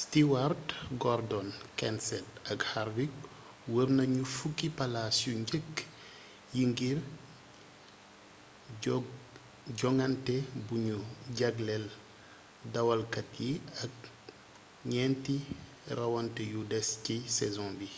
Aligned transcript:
stewart 0.00 0.66
gordon 1.02 1.46
kenseth 1.78 2.30
ak 2.52 2.60
harvick 2.72 3.14
wër 3.72 3.88
nañu 3.98 4.22
fukki 4.36 4.68
palaas 4.78 5.16
yu 5.26 5.32
njëkk 5.42 5.74
yi 6.56 6.62
ngir 6.70 6.98
jongante 9.78 10.36
buñu 10.66 10.98
jagleel 11.38 11.86
dawalkat 12.72 13.28
yi 13.44 13.52
ak 13.84 13.94
ñeenti 14.90 15.36
rawante 15.98 16.42
yu 16.52 16.60
des 16.70 16.88
ci 17.04 17.16
saison 17.38 17.70
bi 17.78 17.88